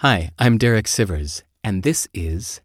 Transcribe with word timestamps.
Hi, 0.00 0.28
I'm 0.38 0.58
Derek 0.58 0.84
Sivers, 0.84 1.42
and 1.64 1.82
this 1.82 2.06
is 2.12 2.60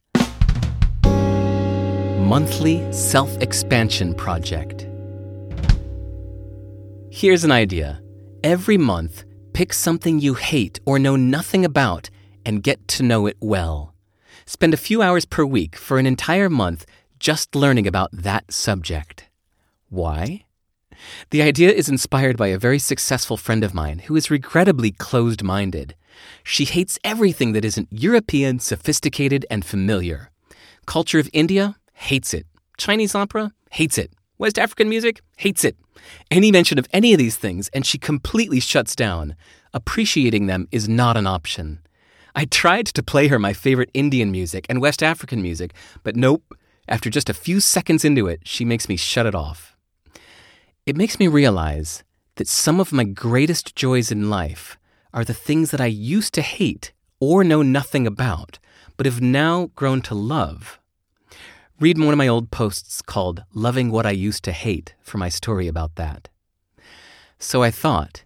Monthly 1.05 2.91
Self 2.91 3.37
Expansion 3.37 4.13
Project. 4.13 4.85
Here's 7.09 7.45
an 7.45 7.51
idea. 7.53 8.01
Every 8.43 8.77
month, 8.77 9.23
pick 9.53 9.71
something 9.71 10.19
you 10.19 10.33
hate 10.33 10.81
or 10.85 10.99
know 10.99 11.15
nothing 11.15 11.63
about 11.63 12.09
and 12.45 12.61
get 12.61 12.85
to 12.89 13.03
know 13.03 13.27
it 13.27 13.37
well. 13.39 13.95
Spend 14.45 14.73
a 14.73 14.83
few 14.85 15.01
hours 15.01 15.23
per 15.23 15.45
week 15.45 15.77
for 15.77 15.99
an 15.99 16.05
entire 16.05 16.49
month 16.49 16.85
just 17.17 17.55
learning 17.55 17.87
about 17.87 18.09
that 18.11 18.51
subject. 18.51 19.29
Why? 19.87 20.43
The 21.29 21.41
idea 21.41 21.71
is 21.71 21.89
inspired 21.89 22.37
by 22.37 22.47
a 22.47 22.57
very 22.57 22.79
successful 22.79 23.37
friend 23.37 23.63
of 23.63 23.73
mine 23.73 23.99
who 23.99 24.15
is 24.15 24.31
regrettably 24.31 24.91
closed 24.91 25.43
minded. 25.43 25.95
She 26.43 26.65
hates 26.65 26.99
everything 27.03 27.53
that 27.53 27.65
isn't 27.65 27.87
European, 27.91 28.59
sophisticated, 28.59 29.45
and 29.49 29.65
familiar. 29.65 30.29
Culture 30.85 31.19
of 31.19 31.29
India 31.33 31.75
hates 31.93 32.33
it. 32.33 32.45
Chinese 32.77 33.15
opera 33.15 33.53
hates 33.71 33.97
it. 33.97 34.11
West 34.37 34.57
African 34.57 34.89
music 34.89 35.21
hates 35.37 35.63
it. 35.63 35.77
Any 36.29 36.51
mention 36.51 36.79
of 36.79 36.87
any 36.91 37.13
of 37.13 37.19
these 37.19 37.35
things, 37.35 37.69
and 37.73 37.85
she 37.85 37.97
completely 37.97 38.59
shuts 38.59 38.95
down. 38.95 39.35
Appreciating 39.73 40.47
them 40.47 40.67
is 40.71 40.89
not 40.89 41.15
an 41.15 41.27
option. 41.27 41.79
I 42.35 42.45
tried 42.45 42.87
to 42.87 43.03
play 43.03 43.27
her 43.27 43.39
my 43.39 43.53
favorite 43.53 43.91
Indian 43.93 44.31
music 44.31 44.65
and 44.69 44.81
West 44.81 45.03
African 45.03 45.41
music, 45.41 45.73
but 46.03 46.15
nope. 46.15 46.57
After 46.87 47.09
just 47.09 47.29
a 47.29 47.33
few 47.33 47.59
seconds 47.59 48.03
into 48.03 48.27
it, 48.27 48.41
she 48.43 48.65
makes 48.65 48.89
me 48.89 48.95
shut 48.97 49.25
it 49.25 49.35
off. 49.35 49.70
It 50.83 50.97
makes 50.97 51.19
me 51.19 51.27
realize 51.27 52.03
that 52.37 52.47
some 52.47 52.79
of 52.79 52.91
my 52.91 53.03
greatest 53.03 53.75
joys 53.75 54.11
in 54.11 54.31
life 54.31 54.79
are 55.13 55.23
the 55.23 55.33
things 55.33 55.69
that 55.69 55.79
I 55.79 55.85
used 55.85 56.33
to 56.33 56.41
hate 56.41 56.91
or 57.19 57.43
know 57.43 57.61
nothing 57.61 58.07
about, 58.07 58.57
but 58.97 59.05
have 59.05 59.21
now 59.21 59.69
grown 59.75 60.01
to 60.01 60.15
love. 60.15 60.79
Read 61.79 61.99
one 61.99 62.13
of 62.13 62.17
my 62.17 62.27
old 62.27 62.49
posts 62.49 63.03
called 63.03 63.43
Loving 63.53 63.91
What 63.91 64.07
I 64.07 64.11
Used 64.11 64.43
to 64.45 64.51
Hate 64.51 64.95
for 65.01 65.19
my 65.19 65.29
story 65.29 65.67
about 65.67 65.97
that. 65.97 66.29
So 67.37 67.61
I 67.61 67.69
thought, 67.69 68.23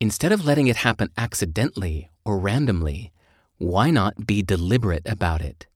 instead 0.00 0.32
of 0.32 0.46
letting 0.46 0.66
it 0.66 0.76
happen 0.76 1.10
accidentally 1.18 2.08
or 2.24 2.38
randomly, 2.38 3.12
why 3.58 3.90
not 3.90 4.26
be 4.26 4.42
deliberate 4.42 5.06
about 5.06 5.42
it? 5.42 5.66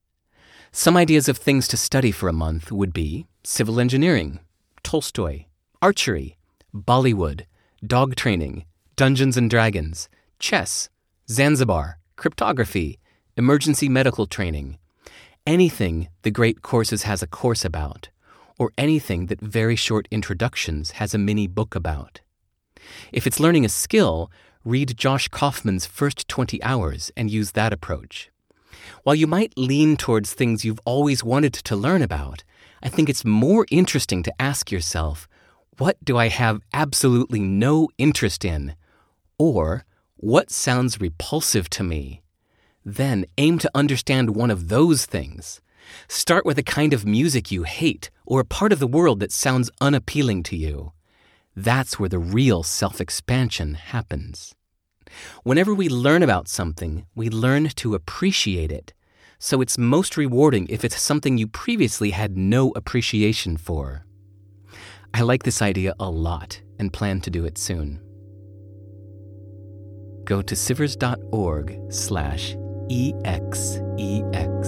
Some 0.71 0.97
ideas 0.97 1.29
of 1.29 1.37
things 1.37 1.69
to 1.69 1.77
study 1.77 2.11
for 2.11 2.31
a 2.31 2.33
month 2.33 2.73
would 2.73 2.95
be 2.95 3.27
civil 3.45 3.79
engineering, 3.79 4.41
Tolstoy, 4.83 5.45
archery, 5.83 6.39
Bollywood, 6.73 7.45
dog 7.85 8.15
training, 8.15 8.65
Dungeons 8.95 9.37
and 9.37 9.51
Dragons, 9.51 10.09
chess, 10.39 10.89
Zanzibar, 11.29 11.99
cryptography, 12.15 13.01
emergency 13.37 13.89
medical 13.89 14.27
training, 14.27 14.79
anything 15.45 16.09
the 16.23 16.31
Great 16.31 16.63
Courses 16.63 17.03
has 17.03 17.21
a 17.21 17.27
course 17.27 17.65
about, 17.65 18.11
or 18.61 18.71
anything 18.79 19.27
that 19.27 19.41
Very 19.41 19.75
Short 19.75 20.07
Introductions 20.13 20.93
has 20.93 21.15
a 21.15 21.19
mini 21.19 21.49
book 21.49 21.75
about. 21.75 22.21
If 23.11 23.27
it's 23.27 23.41
learning 23.41 23.65
a 23.65 23.69
skill, 23.69 24.31
read 24.65 24.97
Josh 24.97 25.27
Kaufman's 25.27 25.85
first 25.85 26.29
20 26.29 26.63
hours 26.63 27.11
and 27.17 27.29
use 27.29 27.53
that 27.53 27.73
approach. 27.73 28.31
While 29.03 29.17
you 29.17 29.27
might 29.27 29.59
lean 29.59 29.97
towards 29.97 30.33
things 30.33 30.65
you've 30.65 30.81
always 30.85 31.25
wanted 31.25 31.55
to 31.55 31.75
learn 31.75 32.03
about, 32.03 32.45
I 32.85 32.89
think 32.89 33.09
it's 33.09 33.25
more 33.25 33.67
interesting 33.69 34.23
to 34.23 34.33
ask 34.41 34.71
yourself 34.71 35.29
what 35.83 36.05
do 36.05 36.17
I 36.17 36.29
have 36.29 36.61
absolutely 36.73 37.41
no 37.41 37.89
interest 37.99 38.45
in? 38.45 38.77
Or, 39.37 39.85
what 40.15 40.49
sounds 40.49 41.01
repulsive 41.01 41.69
to 41.71 41.83
me? 41.83 42.23
Then 42.85 43.27
aim 43.37 43.59
to 43.59 43.71
understand 43.75 44.37
one 44.37 44.53
of 44.53 44.69
those 44.69 45.07
things. 45.07 45.61
Start 46.07 46.47
with 46.47 46.57
a 46.57 46.63
kind 46.79 46.93
of 46.93 47.05
music 47.05 47.51
you 47.51 47.65
hate 47.65 48.11
or 48.25 48.39
a 48.39 48.45
part 48.45 48.73
of 48.73 48.79
the 48.79 48.87
world 48.87 49.19
that 49.19 49.33
sounds 49.33 49.73
unappealing 49.81 50.45
to 50.45 50.57
you. 50.57 50.93
That's 51.57 51.99
where 51.99 52.09
the 52.09 52.21
real 52.39 52.63
self 52.63 53.01
expansion 53.01 53.75
happens. 53.75 54.55
Whenever 55.43 55.75
we 55.75 55.89
learn 55.89 56.23
about 56.23 56.47
something, 56.47 57.07
we 57.17 57.29
learn 57.29 57.69
to 57.83 57.97
appreciate 57.97 58.71
it. 58.71 58.95
So 59.41 59.61
it's 59.61 59.77
most 59.77 60.17
rewarding 60.17 60.69
if 60.69 60.85
it's 60.85 61.03
something 61.03 61.39
you 61.39 61.49
previously 61.49 62.11
had 62.13 62.39
no 62.39 62.71
appreciation 62.77 63.57
for. 63.57 64.07
I 65.15 65.23
like 65.23 65.43
this 65.43 65.61
idea 65.61 65.95
a 66.01 66.09
lot 66.09 66.61
and 66.79 66.93
plan 66.93 67.21
to 67.23 67.31
do 67.31 67.45
it 67.45 67.59
soon. 67.59 68.01
Go 70.25 70.41
to 70.43 70.55
sivers.org 70.55 71.93
slash 71.93 72.55
EXEX. 72.89 74.62